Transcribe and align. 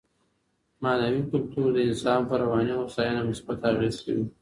معنوي 0.83 1.21
کلتور 1.31 1.67
د 1.73 1.77
انسان 1.89 2.19
پر 2.29 2.37
رواني 2.45 2.73
هوساينه 2.79 3.21
مثبت 3.29 3.59
اغېز 3.71 3.95
کوي. 4.05 4.25